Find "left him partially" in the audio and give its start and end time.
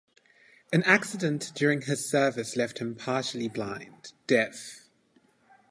2.55-3.51